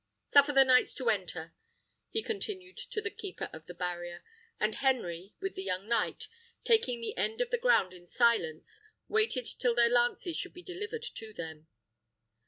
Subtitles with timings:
[0.25, 1.53] Suffer the knights to enter,"
[2.09, 4.23] he continued to the keeper of the barrier;
[4.59, 6.27] and Henry, with the young knight,
[6.63, 11.03] taking the end of the ground in silence, waited till their lances should be delivered
[11.03, 11.67] to them.